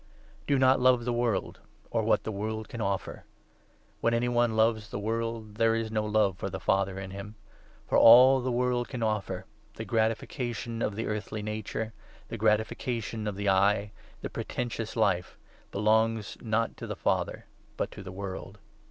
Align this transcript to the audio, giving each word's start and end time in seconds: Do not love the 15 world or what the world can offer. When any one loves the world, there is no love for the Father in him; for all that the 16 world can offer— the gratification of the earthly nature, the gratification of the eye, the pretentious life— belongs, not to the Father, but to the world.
Do 0.47 0.57
not 0.57 0.79
love 0.79 1.01
the 1.05 1.11
15 1.11 1.15
world 1.15 1.59
or 1.91 2.01
what 2.01 2.23
the 2.23 2.31
world 2.31 2.67
can 2.67 2.81
offer. 2.81 3.23
When 3.99 4.15
any 4.15 4.27
one 4.29 4.55
loves 4.55 4.89
the 4.89 4.97
world, 4.97 5.53
there 5.57 5.75
is 5.75 5.91
no 5.91 6.03
love 6.07 6.39
for 6.39 6.49
the 6.49 6.59
Father 6.59 6.99
in 6.99 7.11
him; 7.11 7.35
for 7.87 7.99
all 7.99 8.39
that 8.39 8.45
the 8.45 8.49
16 8.49 8.57
world 8.57 8.89
can 8.89 9.03
offer— 9.03 9.45
the 9.77 9.85
gratification 9.85 10.81
of 10.81 10.95
the 10.95 11.05
earthly 11.05 11.43
nature, 11.43 11.93
the 12.29 12.37
gratification 12.39 13.27
of 13.27 13.35
the 13.35 13.47
eye, 13.49 13.91
the 14.21 14.29
pretentious 14.31 14.95
life— 14.95 15.37
belongs, 15.71 16.35
not 16.41 16.77
to 16.77 16.87
the 16.87 16.95
Father, 16.95 17.45
but 17.77 17.91
to 17.91 18.01
the 18.01 18.11
world. 18.11 18.57